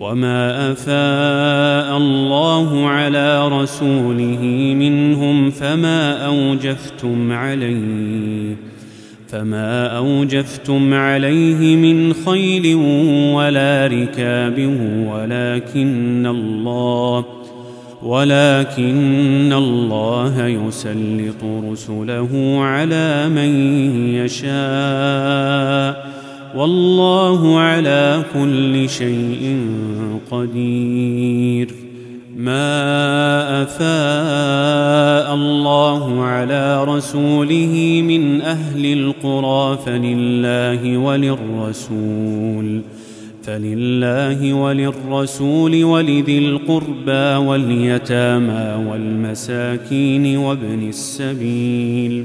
وما 0.00 0.72
افاء 0.72 1.96
الله 1.96 2.86
على 2.88 3.48
رسوله 3.48 4.40
منهم 4.78 5.50
فما 5.50 6.26
اوجفتم 6.26 7.32
عليه 7.32 8.56
فما 9.28 9.86
اوجفتم 9.96 10.94
عليه 10.94 11.76
من 11.76 12.12
خيل 12.26 12.74
ولا 13.34 13.86
ركاب 13.86 14.58
ولكن 15.12 16.26
الله 16.26 17.24
ولكن 18.02 19.52
الله 19.52 20.46
يسلط 20.46 21.44
رسله 21.70 22.56
على 22.60 23.28
من 23.28 23.78
يشاء 24.14 26.23
والله 26.54 27.58
على 27.58 28.22
كل 28.34 28.88
شيء 28.88 29.58
قدير 30.30 31.70
ما 32.36 32.82
افاء 33.62 35.34
الله 35.34 36.22
على 36.22 36.84
رسوله 36.84 38.00
من 38.06 38.40
اهل 38.40 38.92
القرى 38.92 39.78
فلله 39.86 40.98
وللرسول 40.98 42.80
فلله 43.42 44.54
وللرسول 44.54 45.84
ولذي 45.84 46.38
القربى 46.38 47.46
واليتامى 47.46 48.86
والمساكين 48.90 50.36
وابن 50.36 50.88
السبيل 50.88 52.24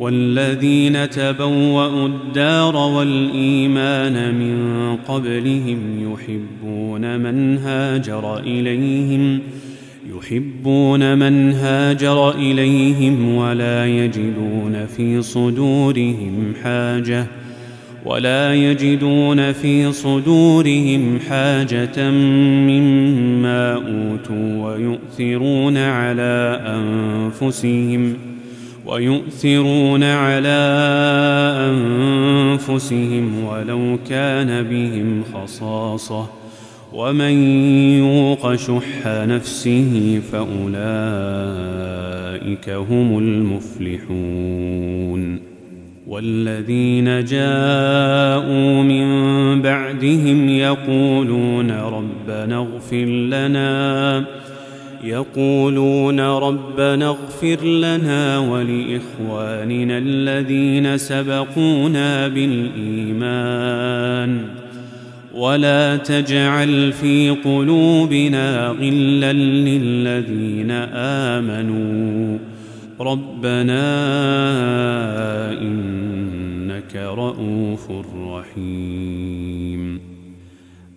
والذين 0.00 1.10
تبوأوا 1.10 2.08
الدار 2.08 2.76
والإيمان 2.76 4.34
من 4.34 4.96
قبلهم 5.08 5.78
يحبون 6.12 7.20
من 7.20 7.58
هاجر 7.58 8.38
إليهم 8.38 9.38
يحبون 10.16 11.18
من 11.18 11.52
هاجر 11.52 12.30
إليهم 12.34 13.34
ولا 13.34 13.86
يجدون 13.86 14.86
في 14.96 15.22
صدورهم 15.22 16.52
حاجة 16.64 17.26
ولا 18.06 18.54
يجدون 18.54 19.52
في 19.52 19.92
صدورهم 19.92 21.18
حاجة 21.28 22.10
مما 22.70 23.72
أوتوا 23.74 24.64
ويؤثرون 24.72 25.76
على 25.76 26.60
أنفسهم 26.66 28.12
ۖ 28.30 28.33
ويؤثرون 28.86 30.02
على 30.02 30.72
أنفسهم 31.70 33.44
ولو 33.44 33.98
كان 34.08 34.62
بهم 34.62 35.22
خصاصة 35.34 36.26
ومن 36.92 37.50
يوق 37.98 38.54
شح 38.54 39.06
نفسه 39.06 40.20
فأولئك 40.32 40.44
هم 42.68 43.18
المفلحون 43.18 45.54
والذين 46.06 47.24
جاءوا 47.24 48.82
من 48.82 49.14
بعدهم 49.62 50.48
يقولون 50.48 51.70
ربنا 51.70 52.56
اغفر 52.56 53.04
لنا 53.06 54.24
يقولون 55.04 56.20
ربنا 56.20 57.06
اغفر 57.06 57.64
لنا 57.66 58.38
ولاخواننا 58.38 59.98
الذين 59.98 60.96
سبقونا 60.98 62.28
بالايمان 62.28 64.38
ولا 65.34 65.96
تجعل 65.96 66.92
في 66.92 67.30
قلوبنا 67.30 68.68
غلا 68.80 69.32
للذين 69.32 70.70
امنوا 71.30 72.38
ربنا 73.00 74.02
انك 75.62 76.96
رءوف 76.96 77.90
رحيم 78.16 80.00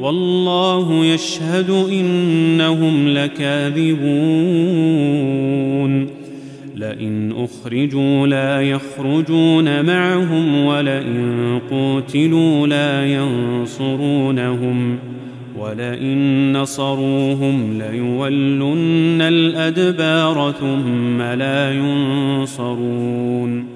والله 0.00 1.04
يشهد 1.04 1.70
إنهم 1.70 3.08
لكاذبون 3.08 6.06
لئن 6.76 7.32
أخرجوا 7.36 8.26
لا 8.26 8.60
يخرجون 8.60 9.84
معهم 9.86 10.64
ولئن 10.64 11.60
قوتلوا 11.70 12.66
لا 12.66 13.06
ينصرونهم 13.14 14.98
ولئن 15.58 16.52
نصروهم 16.52 17.78
ليولن 17.78 19.20
الأدبار 19.22 20.54
ثم 20.60 21.22
لا 21.22 21.72
ينصرون 21.72 23.75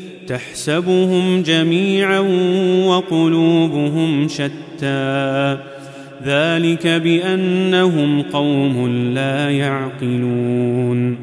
تحسبهم 0.31 1.41
جميعا 1.43 2.19
وقلوبهم 2.85 4.27
شتى 4.27 5.57
ذلك 6.25 6.87
بانهم 6.87 8.21
قوم 8.21 8.87
لا 9.13 9.49
يعقلون 9.51 11.17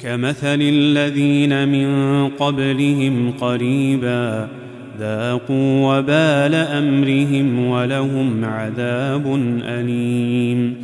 كمثل 0.00 0.58
الذين 0.62 1.68
من 1.68 1.88
قبلهم 2.28 3.30
قريبا 3.40 4.48
ذاقوا 4.98 5.98
وبال 5.98 6.54
امرهم 6.54 7.66
ولهم 7.68 8.44
عذاب 8.44 9.34
اليم 9.68 10.83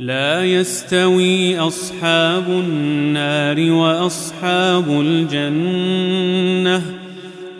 لا 0.00 0.44
يستوي 0.44 1.58
أصحاب 1.58 2.44
النار 2.48 3.70
وأصحاب 3.72 4.84
الجنة 5.00 6.82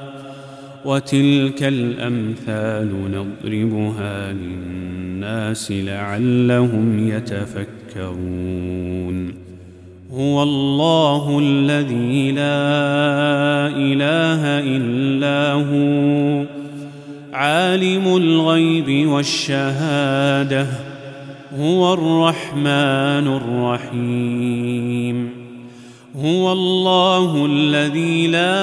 وتلك 0.86 1.64
الأمثال 1.64 2.90
نضربها 3.12 4.34
للناس 4.34 5.72
لعلهم 5.72 7.08
يتفكرون 7.08 9.34
هو 10.14 10.44
الله 10.44 11.40
الذي 11.42 12.32
لا 12.32 12.78
إله 13.68 14.60
إلا 14.78 15.52
هو 15.52 16.46
عالم 17.34 18.08
الغيب 18.18 19.08
والشهاده 19.10 20.68
هو 21.58 21.94
الرحمن 21.94 23.28
الرحيم 23.88 25.30
هو 26.16 26.52
الله 26.52 27.46
الذي 27.46 28.28
لا 28.28 28.62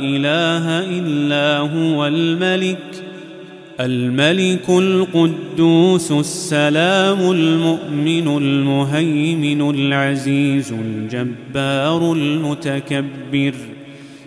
إله 0.00 0.88
إلا 0.98 1.58
هو 1.58 2.06
الملك 2.06 2.78
الملك 3.80 4.68
القدوس 4.68 6.12
السلام 6.12 7.30
المؤمن 7.30 8.34
المهيمن 8.36 9.70
العزيز 9.74 10.72
الجبار 10.72 12.12
المتكبر 12.12 13.54